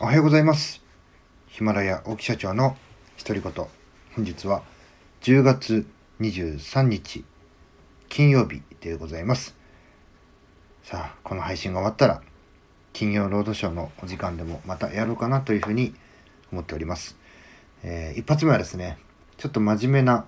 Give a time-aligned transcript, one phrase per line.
[0.00, 0.80] おはようございます。
[1.48, 2.76] ヒマラヤ大木社長の
[3.18, 3.52] 独り言。
[4.14, 4.62] 本日は
[5.22, 5.88] 10月
[6.20, 7.24] 23日
[8.08, 9.56] 金曜日でございます。
[10.84, 12.22] さあ、この配信が終わったら
[12.92, 15.92] 金曜ロードショーのお時間でもまたやろうかなというふうに
[16.52, 17.16] 思っております。
[17.82, 18.98] えー一発目はですね、
[19.36, 20.26] ちょっと真面目な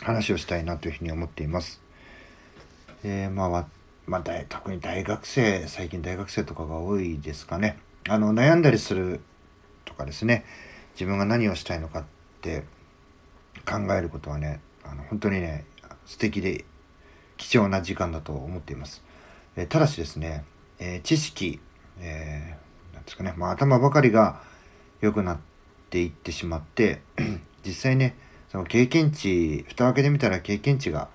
[0.00, 1.82] 話をしたいなというふうに思っています。
[3.04, 3.66] えーまあ、
[4.06, 7.78] まあ、特に大学生、最近大学生とかが多いですかね。
[8.08, 9.20] あの、悩んだりする
[9.84, 10.44] とかですね、
[10.94, 12.04] 自分が何をしたいのかっ
[12.40, 12.64] て
[13.64, 15.64] 考えることはね、あの本当にね、
[16.04, 16.64] 素敵で
[17.36, 19.02] 貴重な時間だと思っています。
[19.56, 20.44] えただしですね、
[20.78, 21.60] えー知識、
[21.98, 24.40] えーなんですかね、まあ、頭ばかりが
[25.00, 25.38] 良くなっ
[25.90, 27.02] ていってしまって、
[27.66, 28.16] 実際ね、
[28.50, 31.08] その経験値、蓋を開けてみたら経験値が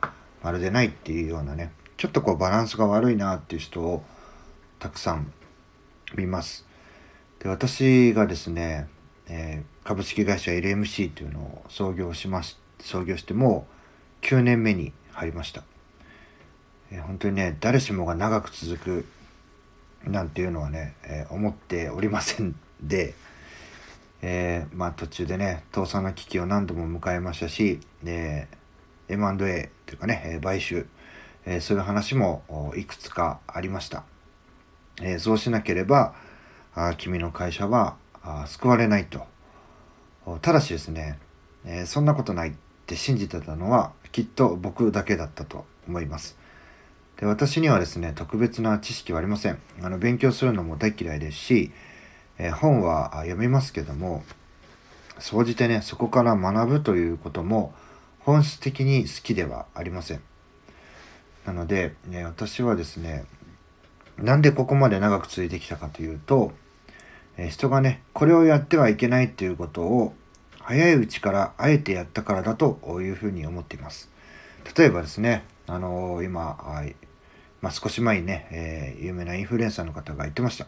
[0.44, 4.04] まるでないっていうようなね、ちょっとこうバランスが悪いなっていう人を
[4.80, 5.32] たくさん
[6.16, 6.66] 見ます。
[7.42, 8.88] で、私がですね、
[9.28, 13.66] えー株式会社 LMC というのを創業しまし、創業しても
[14.22, 15.64] う9年目に入りました。
[16.92, 19.06] えー本当にね、誰しもが長く続く
[20.08, 23.16] なんていうのはね、えー思っておりませんで、
[24.22, 28.48] えーまあ途中でね、倒産の危機を何度も迎えましたし、で
[29.10, 30.86] M&A というかね、え買収、
[31.46, 32.44] えーそういう話も
[32.78, 34.04] いくつかありました。
[35.02, 36.14] えーそうしなければ、
[36.74, 39.26] あ君の会社はあ救われないと。
[40.42, 41.20] ただしですね、
[41.66, 42.54] えーそんなことないっ
[42.86, 46.38] て信じてたのはきっと僕だけだったと思います。
[47.20, 49.60] で私にはですね、特別な知識はありません。
[49.82, 51.72] あの勉強するのも大嫌いですし、
[52.38, 54.24] えー本は読みますけども、
[55.20, 57.74] 総じてね、そこから学ぶということも
[58.20, 60.22] 本質的に好きではありません。
[61.46, 63.26] なので、ね、私はですね、
[64.22, 66.52] なんでここまで長く続いてきたかというと、
[67.38, 70.14] え人がね、これをやってはいけないっていうことを
[70.60, 74.10] 早いうちからあえてやったからだというふうに思っています。
[74.78, 76.84] 例えばですね、あのー今、あ
[77.62, 80.68] まあ、少し前にね、えー有名なインフルエンサーの方が言ってました。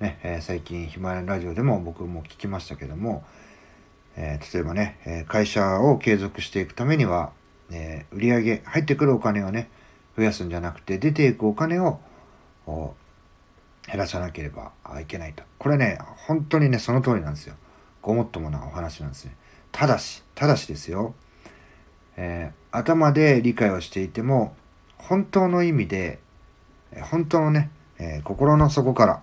[0.00, 3.24] ね、えー最近ヒマラヤラジオでも僕も聞きましたけども、
[4.16, 7.32] え例えばね、え会社を継続していくためには、
[7.70, 9.70] えー売上入ってくるお金をね、
[10.16, 12.00] 増やすんじゃなくて、出ていくお金を
[12.66, 12.94] お
[13.86, 15.44] 減らさなければいけないと。
[15.58, 17.54] これね、本当にね、その通りなんですよ。
[18.02, 19.36] ごもっともなお話なんですね。
[19.72, 21.14] ただし、ただしですよ、
[22.16, 24.54] えー頭で理解をしていても、
[24.98, 26.18] 本当の意味で、
[27.10, 29.22] 本当のね、えー心の底から、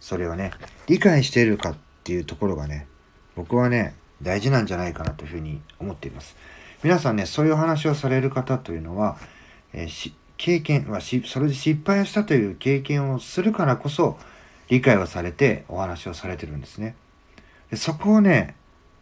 [0.00, 0.52] それをね、
[0.86, 2.86] 理解しているかっていうところがね、
[3.36, 6.36] 僕はね、大事なんじゃないかなというふうに思っています。
[6.82, 9.18] 皆さんね、そういうお話をされる方というのは、
[9.72, 14.16] えー経験はし、それで失敗をしたという経験をするからこそ、
[14.70, 16.96] 理解をされてお話をされてるんですね。
[17.70, 18.56] でそこをね、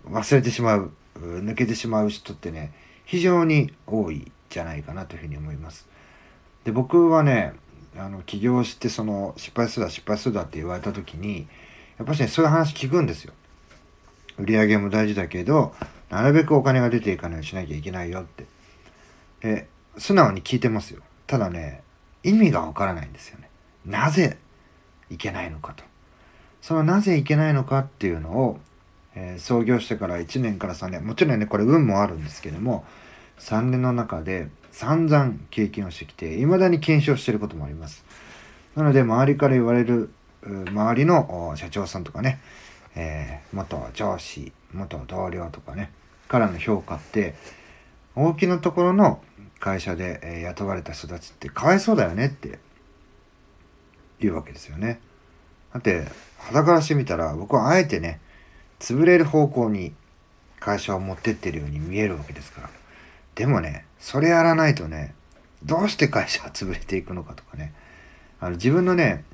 [0.07, 2.73] 忘れてしまう、抜けてしまう人ってね、
[3.05, 5.87] 非常に多いじゃないかなというふうに思います。
[6.65, 7.53] で、僕はね、
[7.97, 11.47] あの、起業してその、失敗するだ、失敗するだって言われた時に、
[11.99, 13.33] やっぱしね、そういう話聞くんですよ。
[14.39, 15.73] 売り上げも大事だけど、
[16.11, 18.47] なるべくお金が出ていかないようにしなきゃいけないよって。
[19.43, 19.69] え、
[19.99, 21.03] 素直に聞いてますよ。
[21.29, 21.83] ただね、
[22.25, 23.49] 意味がわからないんですよね。
[23.85, 24.39] なぜ
[25.11, 25.85] いけないのかと。
[26.63, 28.59] そのなぜいけないのかっていうのを、
[29.15, 32.85] えー創業してから1年から3年、もちろんね、これ運もあるんですけども、
[33.39, 38.05] 3年の中で散々経験をしてきて、未だに検証してることもあります。
[38.75, 40.11] なので、周りから言われる、
[40.43, 42.41] 周りの社長さんとかね、
[42.97, 45.91] えー元上司、元同僚とかね、
[46.27, 47.35] からの評価って、
[48.15, 49.21] 大きなところの
[49.61, 52.59] 会社で、え雇われた人たちってかわいそうだよねって
[54.21, 55.01] 言うわけですよね。
[55.73, 56.07] だって、
[56.39, 58.21] 肌からしてみたら、僕はあえてね、
[58.79, 59.93] 潰れる方向に
[60.61, 62.71] 会社を持ってってるように見えるわけですから。
[63.35, 65.15] でもね、それやらないとね、
[65.65, 67.73] どうして会社が潰れていくのかとかね、
[68.41, 69.25] あの自分のね、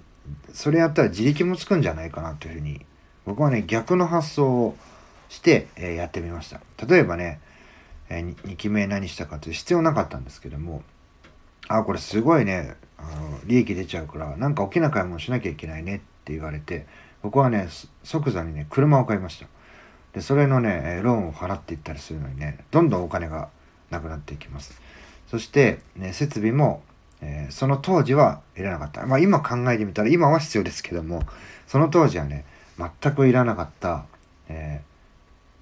[0.52, 2.84] それやったら自力もつくんじゃないかなというふうに、
[3.26, 4.76] 僕はね、逆の発想を
[5.28, 6.60] して、えーやってみました。
[6.86, 7.40] 例えばね、
[8.08, 10.82] えー、2期目何したかという必要なかったんですけども、
[11.68, 16.86] あ、これすごいね、あの利益出ちゃうから、なんか大きな買い物しなきゃいけないねって言われて、
[17.22, 17.68] 僕はね、
[18.02, 19.46] 即座にね、車を買いました。
[20.12, 23.48] で、それのね、ローンを払っていったりするのにね、どんどんお金が
[23.90, 24.80] なくなっていきます。
[25.26, 26.82] そして、ね、設備も、
[27.20, 29.06] えーその当時はいらなかった。
[29.06, 31.22] まあ今考えてみたら、今は必要ですけども、
[31.66, 32.44] その当時はね、
[32.78, 34.04] 全くいらなかった、
[34.48, 34.94] えー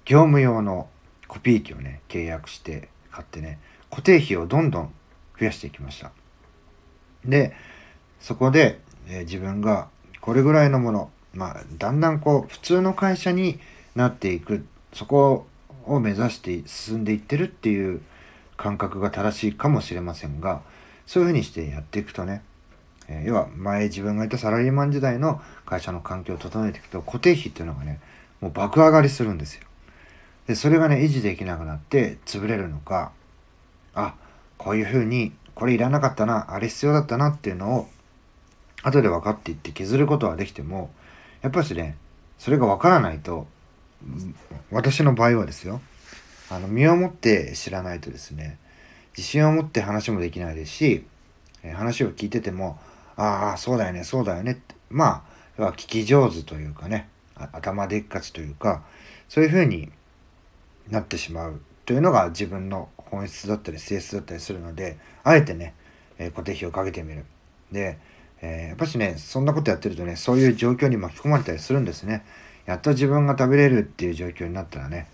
[0.05, 0.89] 業務用の
[1.33, 3.57] コピー機をね、契約して買ってね、
[3.89, 4.93] 固定費をどんどん
[5.39, 6.11] 増やしていきました。
[7.25, 7.55] で、
[8.19, 9.89] そこで、えー自分が
[10.21, 13.59] これぐらいのもの、まあ、だんだんこう普通の会社に
[13.95, 15.47] なっていくそこ
[15.85, 18.01] を目指して進んでいってるっていう
[18.55, 20.61] 感覚が正しいかもしれませんが
[21.05, 22.41] そういうふうにしてやっていくとね、
[23.09, 27.99] えー、要は前自分がいたサラリーマン時代の会社の環境を整えていくと固定費っていうのがね
[28.39, 29.63] もう爆上がりするんですよ。
[30.47, 33.11] でそれがね維持できなくなって潰れるのか
[33.93, 34.15] あ
[34.57, 37.87] こういうふうにこれいらなかったなあれ必要だったなっていうのを
[38.81, 40.91] 後で分かっていって削ることはできても
[41.41, 41.97] やっぱしね
[42.37, 43.47] それが分からないと
[44.71, 45.81] 私の場合はですよ
[46.49, 48.57] あの身をもって知らないとですね
[49.15, 51.05] 自信を持って話もできないですし
[51.73, 52.79] 話を聞いてても
[53.15, 55.23] ああそうだよねそうだよねってま
[55.57, 58.83] あ聞き上手というかね頭でっかちというか
[59.29, 59.91] そういうふうに
[60.89, 65.73] なってしまうというのが自分の本質だったり性質だったりするのであえてね、
[66.17, 67.25] え固定費をかけてみる。
[67.71, 67.97] で、
[68.41, 72.25] えー、やっぱしねそんなことやってるとねそういう状況に巻き込まれたりするんですね。
[72.65, 75.07] やっと自分が食べれるっていう状況になったらね、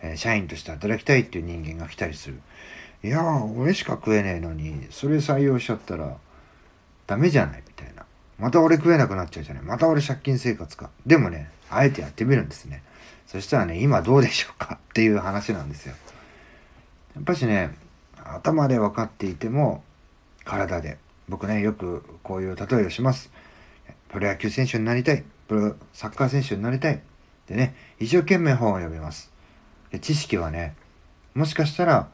[0.00, 2.40] えー、社員として働きたいっていう人間が来たりする。
[3.02, 6.16] いや俺しか食えねえのにそれ採用しちゃったら
[7.06, 7.62] ダメじゃない。
[8.38, 9.62] また俺食えなくなっちゃうじゃない。
[9.62, 10.90] また俺借金生活か。
[11.06, 12.82] でもねあえてやってみるんですね。
[13.26, 14.78] そしたらね今どうでしょうか？
[14.90, 15.94] っていう話なんですよ。
[17.14, 17.74] やっぱしね
[18.22, 19.82] 頭で分かっていても
[20.44, 20.98] 体で。
[21.28, 23.32] 僕ねよくこういう例えをします。
[24.10, 25.24] プロ野球選手になりたい。
[25.48, 27.02] プロサッカー選手になりたい。
[27.48, 29.32] でね一生懸命本を読みます。
[29.90, 30.76] で知識はね
[31.34, 32.08] もしかしたら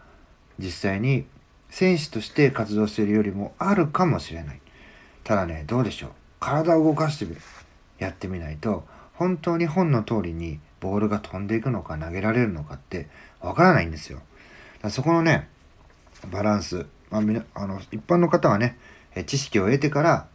[0.58, 1.26] 実際に
[1.68, 4.61] 選手として活動しているよりもあるかもしれない。
[5.24, 6.10] ただねどうでしょう。
[6.40, 7.40] 体を動かしてみる。
[7.98, 8.84] やってみないと
[9.14, 13.08] 本当に本の通りにボールが飛んでいくのか投げられるのかって
[13.40, 14.20] わからないんですよ。
[14.90, 15.48] そこのね
[16.30, 17.22] バランス、まあ、
[17.54, 18.76] あの一般の方はね
[19.26, 20.26] 知識を得てから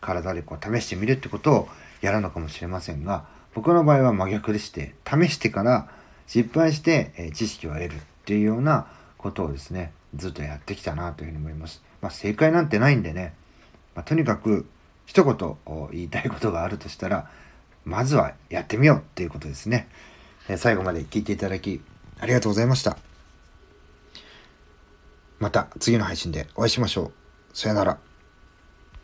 [0.00, 1.68] 体でこう試してみるってことを
[2.00, 5.88] やるのかもしれませんが僕の場合は真逆でして試してから
[6.26, 8.86] 失敗して、知識を得るっていうような
[9.18, 11.82] ことをですねずっとやってきたなというふうに思います。
[12.00, 13.34] まあ、正解なんてないんでね、
[13.94, 14.66] まあ、とにかく
[15.06, 15.56] 一言
[15.92, 17.28] 言いたいことがあるとしたら
[17.84, 19.88] まずはやってみようっていうことですね。
[20.48, 21.80] え最後まで聞いていただき
[22.18, 22.96] ありがとうございました。
[25.40, 27.12] また次の配信でお会いしましょ
[27.52, 27.56] う。
[27.56, 28.11] さよなら。